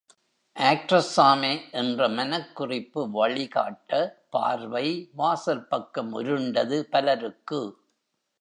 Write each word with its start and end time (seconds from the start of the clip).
ஆக்ட்ரஸாமே! 0.55 1.51
என்ற 1.71 2.07
மனக் 2.09 2.55
குறிப்பு 2.55 3.09
வழிகாட்ட 3.11 3.91
பார்வை 4.29 4.87
வாசல் 5.13 5.67
பக்கம் 5.67 6.11
உருண்டது 6.13 6.85
பலருக்கு. 6.89 7.61